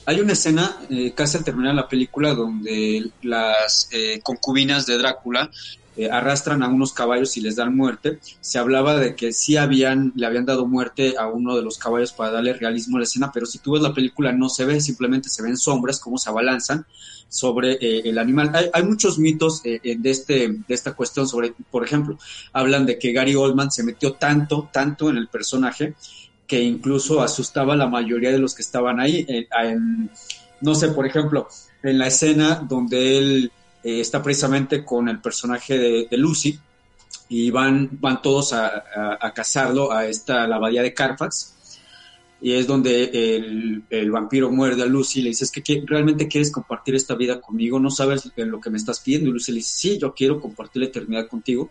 [0.06, 5.50] Hay una escena eh, casi al terminar la película donde las eh, concubinas de Drácula
[5.96, 8.18] eh, arrastran a unos caballos y les dan muerte.
[8.40, 12.12] Se hablaba de que sí habían, le habían dado muerte a uno de los caballos
[12.12, 14.80] para darle realismo a la escena, pero si tú ves la película no se ve,
[14.80, 16.86] simplemente se ven sombras, cómo se abalanzan
[17.28, 18.50] sobre eh, el animal.
[18.54, 22.18] Hay, hay muchos mitos eh, eh, de, este, de esta cuestión sobre, por ejemplo,
[22.52, 25.94] hablan de que Gary Oldman se metió tanto, tanto en el personaje
[26.46, 29.24] que incluso asustaba a la mayoría de los que estaban ahí.
[29.28, 30.10] En- en-
[30.60, 31.48] no sé, por ejemplo,
[31.82, 33.52] en la escena donde él
[33.84, 35.78] eh, está precisamente con el personaje
[36.10, 36.58] de, Lucy
[37.28, 41.52] y van, van todos a, a, a cazarlo a esta la abadía de Carfax.
[42.40, 43.04] Y es donde
[43.36, 46.94] el, el vampiro muerde a Lucy y le dice, es que ¿qué- realmente quieres compartir
[46.94, 49.30] esta vida conmigo, no sabes lo que me estás pidiendo.
[49.30, 51.70] Y Lucy le dice, sí, yo quiero compartir la eternidad contigo.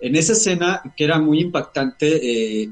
[0.00, 2.70] En esa escena, que era muy impactante, eh,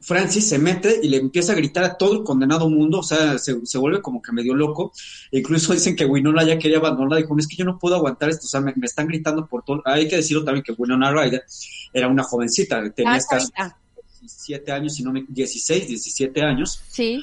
[0.00, 3.38] Francis se mete y le empieza a gritar a todo el condenado mundo, o sea,
[3.38, 4.92] se, se vuelve como que medio loco.
[5.32, 8.28] E incluso dicen que Winona ya quería abandonarla, dijo, es que yo no puedo aguantar
[8.30, 9.82] esto, o sea, me, me están gritando por todo.
[9.84, 11.44] Hay que decirlo también que Winona Ryder
[11.92, 13.78] era una jovencita, tenía Ah, escasos chavita.
[14.20, 17.22] 17 años, si no me 16, 17 años, Sí.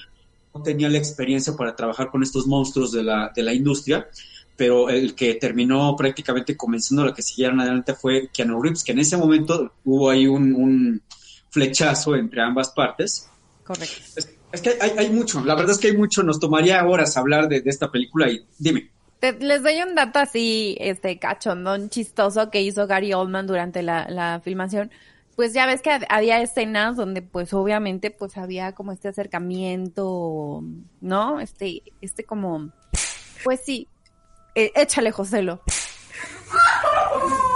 [0.53, 4.07] no tenía la experiencia para trabajar con estos monstruos de la, de la industria,
[4.55, 8.91] pero el que terminó prácticamente convenciendo a la que siguieran adelante fue Keanu Reeves, que
[8.93, 11.01] en ese momento hubo ahí un, un
[11.53, 13.29] flechazo entre ambas partes.
[13.63, 13.95] Correcto.
[14.15, 17.15] Es, es que hay, hay mucho, la verdad es que hay mucho, nos tomaría horas
[17.15, 18.89] hablar de, de esta película y dime.
[19.19, 24.07] Te- les doy un dato así, este, cachondón, chistoso que hizo Gary Oldman durante la,
[24.09, 24.91] la filmación.
[25.35, 30.63] Pues ya ves que ha- había escenas donde, pues, obviamente, pues, había como este acercamiento,
[31.01, 31.39] ¿no?
[31.39, 32.69] Este, este como,
[33.43, 33.87] pues sí,
[34.55, 35.61] eh, échale, Joselo.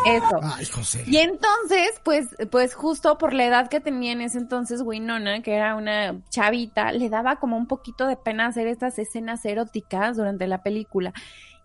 [0.06, 0.40] Eso.
[0.42, 1.04] Ay, José.
[1.06, 5.54] Y entonces, pues, pues justo por la edad que tenía en ese entonces Winona, que
[5.54, 10.48] era una chavita, le daba como un poquito de pena hacer estas escenas eróticas durante
[10.48, 11.14] la película.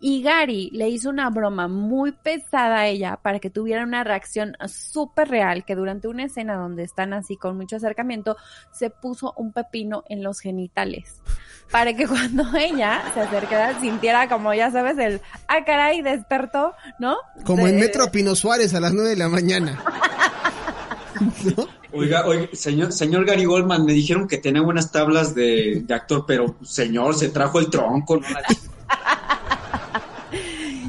[0.05, 4.57] Y Gary le hizo una broma muy pesada a ella para que tuviera una reacción
[4.67, 8.37] súper real, que durante una escena donde están así con mucho acercamiento,
[8.73, 11.23] se puso un pepino en los genitales.
[11.71, 17.17] Para que cuando ella se acercara sintiera como, ya sabes, el, ah, caray, despertó, ¿no?
[17.45, 19.85] Como en De- Metro Pino Suárez a las 9 de la mañana.
[21.57, 21.69] ¿No?
[21.93, 26.25] Oiga, oiga, señor, señor Gary Goldman, me dijeron que tenía buenas tablas de, de actor,
[26.27, 28.27] pero señor, se trajo el tronco, ¿no?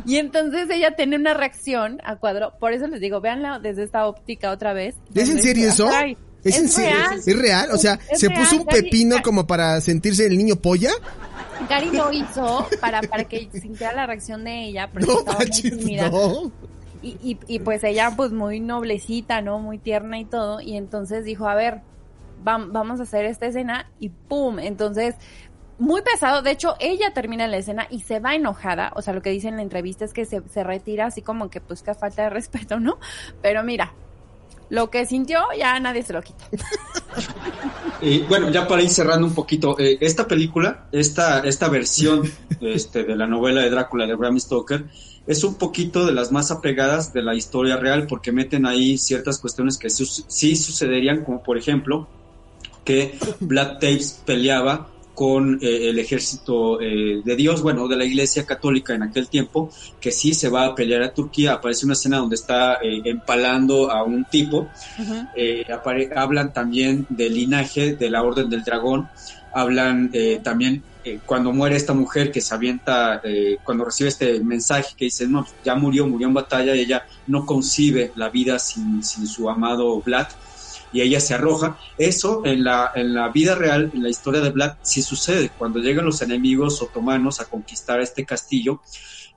[0.13, 2.53] Y entonces ella tiene una reacción a cuadro.
[2.59, 4.95] Por eso les digo, véanla desde esta óptica otra vez.
[5.13, 5.89] ¿Es en serio eso?
[5.93, 7.19] "Ay, ¿Es, en real.
[7.25, 7.69] ¿Es real?
[7.71, 10.91] O sea, ¿se real, puso un Gary- pepino como para sentirse el niño polla?
[11.69, 15.45] Gary lo hizo para, para que sintiera la reacción de ella, porque No, estaba muy
[15.47, 16.09] manches, tímida.
[16.09, 16.51] no.
[17.01, 19.59] Y, y, y pues ella pues muy noblecita, ¿no?
[19.59, 20.59] Muy tierna y todo.
[20.61, 21.79] Y entonces dijo, a ver,
[22.43, 24.59] vam- vamos a hacer esta escena y ¡pum!
[24.59, 25.15] Entonces,
[25.79, 26.41] muy pesado.
[26.41, 28.91] De hecho, ella termina la escena y se va enojada.
[28.95, 31.49] O sea, lo que dice en la entrevista es que se, se retira así como
[31.49, 32.97] que pues que falta de respeto, ¿no?
[33.41, 33.93] Pero mira,
[34.69, 36.45] lo que sintió ya nadie se lo quita.
[38.01, 43.05] Y bueno, ya para ir cerrando un poquito, eh, esta película, esta, esta versión este,
[43.05, 44.83] de la novela de Drácula de Bram Stoker,
[45.25, 49.39] es un poquito de las más apegadas de la historia real, porque meten ahí ciertas
[49.39, 52.09] cuestiones que sí, sí sucederían, como por ejemplo,
[52.83, 58.45] que Black Tapes peleaba con eh, el ejército eh, de Dios, bueno, de la Iglesia
[58.45, 61.53] Católica en aquel tiempo, que sí se va a pelear a Turquía.
[61.53, 64.69] Aparece una escena donde está eh, empalando a un tipo.
[65.35, 69.07] Eh, apare- hablan también del linaje de la Orden del Dragón.
[69.53, 74.39] Hablan eh, también eh, cuando muere esta mujer que se avienta, eh, cuando recibe este
[74.39, 78.57] mensaje que dice, no, ya murió, murió en batalla, y ella no concibe la vida
[78.57, 80.27] sin, sin su amado Vlad
[80.93, 81.77] y ella se arroja.
[81.97, 85.51] Eso en la, en la vida real, en la historia de Vlad, sí sucede.
[85.57, 88.81] Cuando llegan los enemigos otomanos a conquistar este castillo,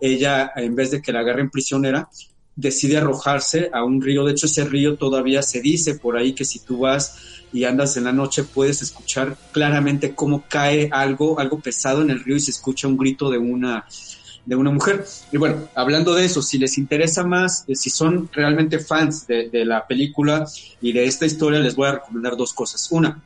[0.01, 2.09] ella, en vez de que la agarren prisionera,
[2.55, 4.25] decide arrojarse a un río.
[4.25, 7.97] De hecho, ese río todavía se dice por ahí que si tú vas y andas
[7.97, 12.41] en la noche puedes escuchar claramente cómo cae algo, algo pesado en el río y
[12.41, 13.87] se escucha un grito de una
[14.47, 15.05] de una mujer.
[15.33, 19.51] Y bueno, hablando de eso, si les interesa más, eh, si son realmente fans de,
[19.51, 20.47] de la película
[20.81, 22.89] y de esta historia, les voy a recomendar dos cosas.
[22.91, 23.23] Una,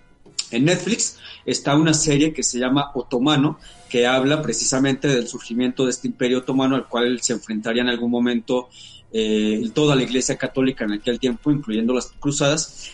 [0.50, 5.90] en Netflix está una serie que se llama Otomano, que habla precisamente del surgimiento de
[5.90, 8.68] este imperio otomano al cual se enfrentaría en algún momento
[9.12, 12.90] eh, toda la Iglesia Católica en aquel tiempo, incluyendo las cruzadas.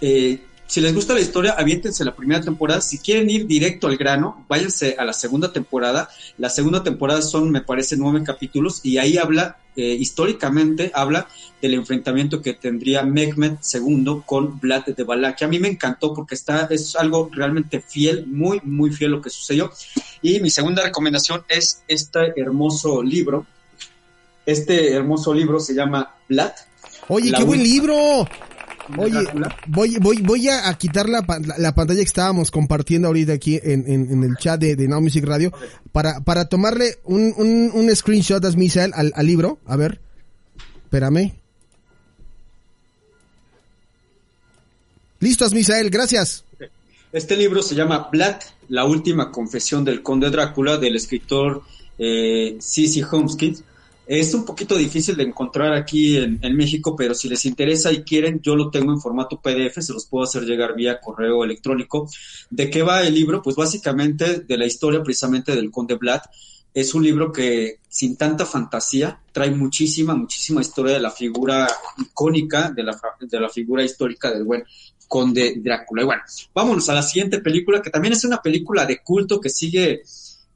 [0.00, 0.40] Eh,
[0.72, 2.80] si les gusta la historia, aviéntense la primera temporada.
[2.80, 6.08] Si quieren ir directo al grano, váyanse a la segunda temporada.
[6.38, 11.28] La segunda temporada son, me parece, nueve capítulos y ahí habla, eh, históricamente, habla
[11.60, 15.46] del enfrentamiento que tendría Mehmed II con Vlad de Valaquia.
[15.46, 19.28] A mí me encantó porque está, es algo realmente fiel, muy, muy fiel lo que
[19.28, 19.70] sucedió.
[20.22, 23.44] Y mi segunda recomendación es este hermoso libro.
[24.46, 26.52] Este hermoso libro se llama Vlad.
[27.08, 28.26] Oye, qué buen libro.
[28.98, 29.26] Oye,
[29.66, 33.58] voy, voy, voy a, a quitar la, la, la pantalla que estábamos compartiendo ahorita aquí
[33.62, 35.52] en, en, en el chat de, de Now Music Radio
[35.92, 39.58] para, para tomarle un, un, un screenshot as Misael al, al libro.
[39.66, 40.00] A ver,
[40.84, 41.32] espérame.
[45.20, 46.44] Listo, Misael, gracias.
[47.12, 48.36] Este libro se llama Vlad,
[48.68, 51.62] la última confesión del conde Drácula, del escritor
[51.98, 53.04] eh, C.C.
[53.04, 53.56] Homeskin.
[54.06, 58.40] Es un poquito difícil de encontrar aquí en, México, pero si les interesa y quieren,
[58.42, 62.08] yo lo tengo en formato PDF, se los puedo hacer llegar vía correo electrónico.
[62.50, 63.40] ¿De qué va el libro?
[63.40, 66.22] Pues básicamente de la historia precisamente del conde Vlad.
[66.74, 72.70] Es un libro que sin tanta fantasía trae muchísima, muchísima historia de la figura icónica,
[72.70, 74.64] de la, de la figura histórica del buen
[75.06, 76.02] Conde Drácula.
[76.02, 76.22] Y bueno,
[76.54, 80.02] vámonos a la siguiente película, que también es una película de culto que sigue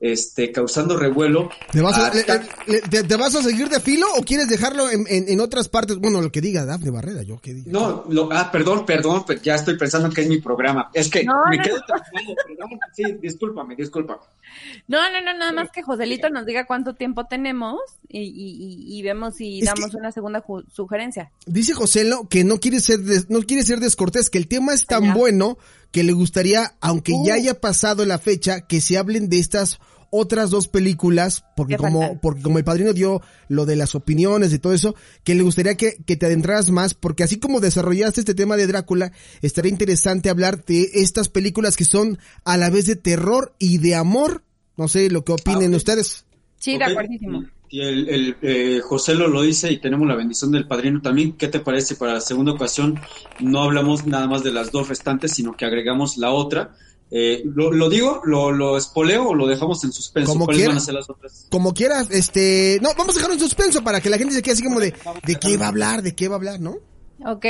[0.01, 1.49] este, causando revuelo.
[1.73, 4.49] ¿Te vas, a, Ah, le- ta- le- te, vas a seguir de filo o quieres
[4.49, 5.97] dejarlo en, en, en otras partes?
[5.99, 7.73] Bueno, lo que diga Dafne Barrera, yo que diga.
[7.73, 10.91] no, lo, ah, perdón, perdón, pero ya estoy pensando que es mi programa.
[10.93, 12.71] Es que No, me no, quedo traumado, perdón.
[12.95, 14.21] Sí, discúlpame, discúlpame.
[14.89, 19.03] No, no, no, nada más que Joselito nos diga cuánto tiempo tenemos y, y, y-
[19.03, 21.31] vemos si Es damos que- una segunda sugerencia.
[21.47, 24.87] Dice Joselo que no quiere ser des- no quiere ser descortés, que el tema es
[24.87, 25.15] tan Ya.
[25.15, 25.59] bueno
[25.97, 27.27] que le gustaría, aunque Uh.
[27.27, 29.79] ya haya pasado la fecha, que se hablen de estas
[30.11, 34.53] otras dos películas, porque ¿Qué como, porque como el padrino dio lo de las opiniones
[34.53, 38.21] y todo eso, que le gustaría que, que te adentraras más, porque así como desarrollaste
[38.21, 42.85] este tema de Drácula, estaría interesante hablar de estas películas que son a la vez
[42.85, 44.45] de terror y de amor.
[44.77, 45.77] No sé lo que opinen Ah, ok.
[45.77, 46.27] ustedes.
[46.59, 47.43] Sí, de acuerdísimo.
[47.69, 51.33] Y el, el eh, José lo, lo dice y tenemos la bendición del padrino también.
[51.33, 53.01] ¿Qué te parece si para la segunda ocasión
[53.41, 56.77] no hablamos nada más de las dos restantes, sino que agregamos la otra?
[57.11, 58.21] Eh, ¿lo, lo digo?
[58.25, 60.33] ¿Lo, ¿Lo espoleo o lo dejamos en suspenso?
[60.33, 60.71] Como ¿Cuáles quiera.
[60.71, 61.47] van a ser las otras?
[61.51, 64.55] Como quieras, este, no, vamos a dejarlo en suspenso para que la gente se quede
[64.55, 64.93] así como de,
[65.25, 66.03] ¿de qué va a hablar?
[66.03, 66.61] ¿De qué va a hablar?
[66.61, 66.77] ¿No?
[67.25, 67.47] Ok,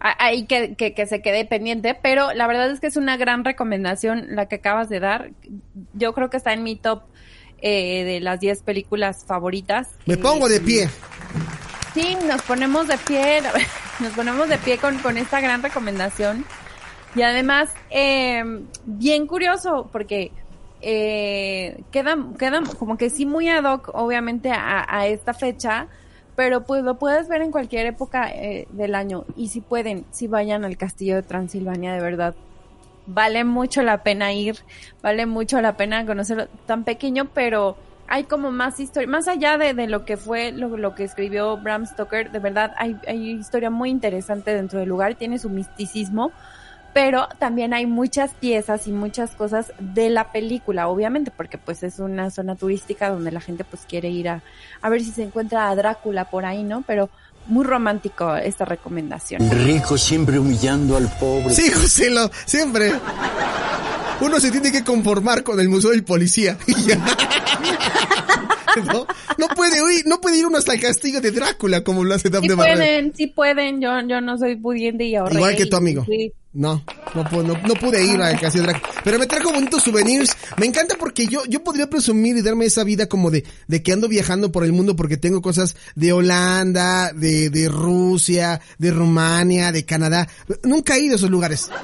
[0.00, 3.16] A- ahí que, que, que se quede pendiente, pero la verdad es que es una
[3.16, 5.30] gran recomendación la que acabas de dar.
[5.94, 7.02] Yo creo que está en mi top
[7.62, 9.88] eh, de las 10 películas favoritas.
[10.06, 10.88] Me pongo de pie.
[11.94, 13.42] Sí, nos ponemos de pie,
[14.00, 16.44] nos ponemos de pie con, con esta gran recomendación.
[17.14, 18.42] Y además, eh,
[18.84, 20.30] bien curioso, porque
[20.80, 25.88] eh, queda, queda como que sí muy ad hoc, obviamente, a, a esta fecha,
[26.36, 29.24] pero pues lo puedes ver en cualquier época eh, del año.
[29.36, 32.34] Y si pueden, si vayan al castillo de Transilvania, de verdad.
[33.10, 34.56] Vale mucho la pena ir,
[35.02, 39.72] vale mucho la pena conocerlo tan pequeño, pero hay como más historia, más allá de,
[39.72, 43.70] de lo que fue lo, lo que escribió Bram Stoker, de verdad hay, hay historia
[43.70, 46.32] muy interesante dentro del lugar, tiene su misticismo,
[46.92, 52.00] pero también hay muchas piezas y muchas cosas de la película, obviamente, porque pues es
[52.00, 54.42] una zona turística donde la gente pues quiere ir a,
[54.82, 56.82] a ver si se encuentra a Drácula por ahí, ¿no?
[56.86, 57.08] Pero
[57.48, 59.48] muy romántico esta recomendación.
[59.50, 61.54] Rico siempre humillando al pobre.
[61.54, 62.92] Sí, José, lo, siempre.
[64.20, 66.56] Uno se tiene que conformar con el Museo del Policía.
[66.66, 66.96] Y ya.
[68.92, 69.06] ¿No?
[69.38, 72.28] no puede ir, no puede ir uno hasta el castillo de Drácula como lo hace
[72.28, 72.76] Sí Daphne Barrera.
[72.76, 75.34] pueden, sí pueden, yo, yo no soy pudiente y ahorré.
[75.34, 76.04] Igual que tu y- amigo.
[76.06, 76.32] sí.
[76.52, 76.82] No,
[77.14, 78.92] no, no, no pude ir castillo de Drácula.
[79.04, 80.34] Pero me trajo bonitos souvenirs.
[80.56, 83.92] Me encanta porque yo, yo podría presumir y darme esa vida como de, de que
[83.92, 89.72] ando viajando por el mundo porque tengo cosas de Holanda, de, de Rusia, de Rumania,
[89.72, 90.26] de Canadá.
[90.64, 91.70] Nunca he ido a esos lugares.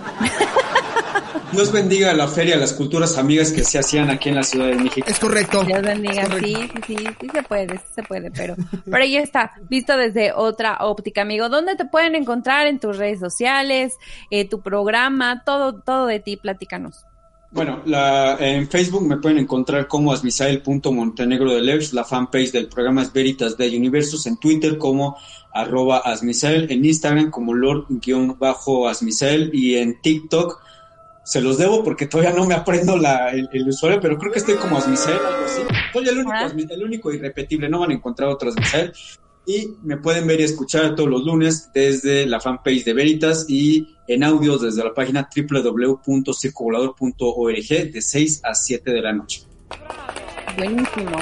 [1.54, 4.76] Dios bendiga la feria, las culturas amigas que se hacían aquí en la Ciudad de
[4.76, 5.06] México.
[5.08, 5.62] Es correcto.
[5.62, 6.46] Dios bendiga, Correcto.
[6.46, 10.32] sí, sí, sí, sí se puede, sí se puede, pero, pero ahí está, visto desde
[10.32, 11.48] otra óptica, amigo.
[11.48, 13.94] ¿Dónde te pueden encontrar en tus redes sociales,
[14.30, 16.36] eh, tu programa, todo, todo de ti?
[16.36, 17.04] Platícanos.
[17.54, 23.02] Bueno, la, en Facebook me pueden encontrar como asmisael.montenegro de Lers, la fanpage del programa
[23.02, 25.16] es Veritas de Universos, en Twitter como
[25.52, 30.60] arroba asmisael, en Instagram como lord-asmisael y en TikTok
[31.24, 34.38] se los debo porque todavía no me aprendo la, el, el usuario, pero creo que
[34.38, 35.62] estoy como Asmicel, algo así.
[35.92, 36.32] Soy el único,
[36.70, 38.92] el único irrepetible, no van a encontrar otro Asmicel.
[39.46, 43.86] Y me pueden ver y escuchar todos los lunes desde la fanpage de Veritas y
[44.08, 49.42] en audios desde la página www.circovolador.org de 6 a 7 de la noche.
[50.56, 51.18] Buenísimo.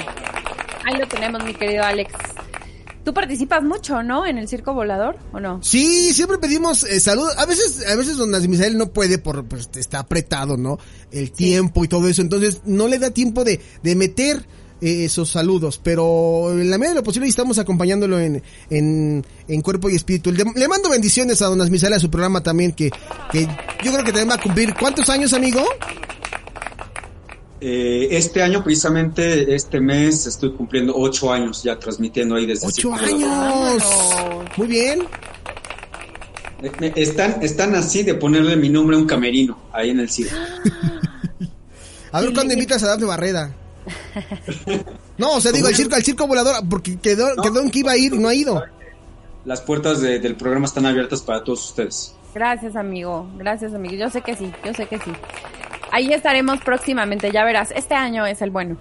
[0.85, 2.13] Ahí lo tenemos, mi querido Alex.
[3.03, 4.25] Tú participas mucho, ¿no?
[4.25, 5.61] En el circo volador, ¿o no?
[5.61, 7.27] Sí, siempre pedimos eh, salud.
[7.37, 10.79] A veces, a veces don Misael no puede por, pues está apretado, ¿no?
[11.11, 12.21] El tiempo y todo eso.
[12.21, 14.45] Entonces no le da tiempo de, de meter
[14.79, 15.81] eh, esos saludos.
[15.83, 20.31] Pero en la medida de lo posible estamos acompañándolo en, en, en cuerpo y espíritu.
[20.31, 22.89] Le, le mando bendiciones a don Misael a su programa también que,
[23.33, 23.41] que
[23.83, 24.73] yo creo que también va a cumplir.
[24.79, 25.61] ¿Cuántos años, amigo?
[27.65, 32.93] Eh, este año, precisamente este mes, estoy cumpliendo ocho años ya transmitiendo ahí desde Ocho
[32.93, 33.83] años.
[34.57, 35.07] Muy bien.
[36.95, 40.35] Están, están así de ponerle mi nombre a un camerino ahí en el circo.
[42.11, 43.53] A ver cuándo invitas a Dafne Barreda.
[45.17, 47.91] No, o sea, digo, al circo, al circo volador, porque quedó, quedó en que iba
[47.91, 48.63] a ir y no ha ido.
[49.45, 52.15] Las puertas de- del programa están abiertas para todos ustedes.
[52.33, 53.29] Gracias, amigo.
[53.37, 53.93] Gracias, amigo.
[53.93, 55.11] Yo sé que sí, yo sé que sí.
[55.93, 57.69] Ahí estaremos próximamente, ya verás.
[57.69, 58.77] Este año es el bueno.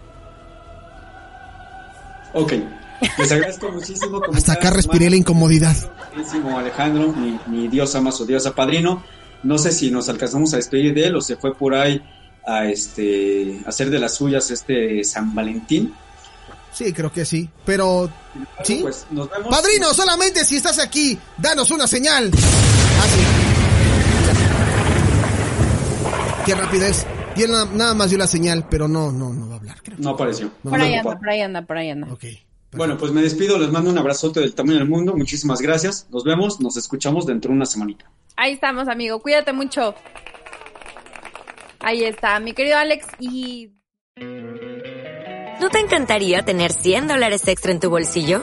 [2.33, 2.55] Ok,
[3.19, 4.19] les agradezco muchísimo.
[4.23, 5.77] como Hasta acá respiré la incomodidad.
[6.11, 9.05] Queridísimo Alejandro, mi, mi diosa más odiosa padrino.
[9.43, 12.03] No sé si nos alcanzamos a despedir de él o se fue por ahí
[12.47, 15.93] a este a hacer de las suyas este San Valentín.
[16.73, 17.47] Sí, creo que sí.
[17.67, 18.11] Pero,
[18.65, 18.79] ¿sí?
[18.81, 19.49] Pues nos vemos.
[19.49, 22.31] Padrino, solamente si estás aquí, danos una señal.
[22.35, 23.53] Ah, sí.
[26.45, 27.07] Qué rápido es.
[27.37, 29.83] Y él na- nada más dio la señal, pero no, no, no va a hablar.
[29.83, 29.97] creo.
[30.01, 30.51] No apareció.
[30.63, 32.13] No, Por no, ahí no, anda, por ahí anda, por ahí anda.
[32.13, 32.25] Ok.
[32.73, 35.15] Bueno, pues me despido, les mando un abrazote del tamaño del mundo.
[35.15, 36.07] Muchísimas gracias.
[36.11, 38.11] Nos vemos, nos escuchamos dentro de una semanita.
[38.37, 39.21] Ahí estamos, amigo.
[39.21, 39.95] Cuídate mucho.
[41.81, 43.07] Ahí está, mi querido Alex.
[43.19, 43.73] Y
[45.61, 48.43] ¿No te encantaría tener 100 dólares extra en tu bolsillo?